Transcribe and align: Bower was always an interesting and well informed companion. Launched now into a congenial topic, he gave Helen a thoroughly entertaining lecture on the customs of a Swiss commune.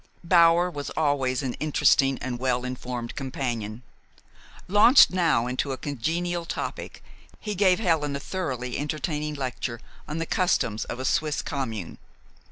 Bower 0.23 0.67
was 0.71 0.89
always 0.97 1.43
an 1.43 1.53
interesting 1.59 2.17
and 2.23 2.39
well 2.39 2.65
informed 2.65 3.15
companion. 3.15 3.83
Launched 4.67 5.11
now 5.11 5.45
into 5.45 5.73
a 5.73 5.77
congenial 5.77 6.43
topic, 6.43 7.03
he 7.39 7.53
gave 7.53 7.77
Helen 7.77 8.15
a 8.15 8.19
thoroughly 8.19 8.79
entertaining 8.79 9.35
lecture 9.35 9.79
on 10.07 10.17
the 10.17 10.25
customs 10.25 10.85
of 10.85 10.99
a 10.99 11.05
Swiss 11.05 11.43
commune. 11.43 11.99